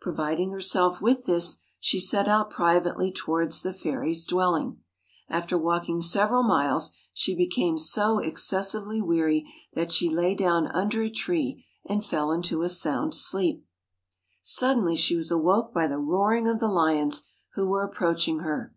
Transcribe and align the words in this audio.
Providing 0.00 0.50
herself 0.50 1.00
with 1.00 1.26
this, 1.26 1.58
she 1.78 2.00
set 2.00 2.26
out 2.26 2.50
privately 2.50 3.12
towards 3.12 3.62
the 3.62 3.72
fairy's 3.72 4.26
dwelling. 4.26 4.80
After 5.28 5.56
walking 5.56 6.02
several 6.02 6.42
miles, 6.42 6.90
she 7.14 7.36
became 7.36 7.78
so 7.78 8.18
excessively 8.18 9.00
weary 9.00 9.48
that 9.74 9.92
she 9.92 10.10
lay 10.10 10.34
down 10.34 10.66
under 10.66 11.02
a 11.02 11.08
tree, 11.08 11.64
and 11.88 12.04
fell 12.04 12.32
into 12.32 12.62
a 12.64 12.68
sound 12.68 13.14
sleep. 13.14 13.58
99 13.58 13.62
THE 13.62 13.66
Suddenly 14.42 14.96
she 14.96 15.14
was 15.14 15.30
awoke 15.30 15.72
by 15.72 15.86
the 15.86 15.98
roaring 15.98 16.48
of 16.48 16.58
the 16.58 16.66
Hons, 16.66 17.22
who 17.54 17.68
were 17.68 17.84
approaching 17.84 18.40
her. 18.40 18.74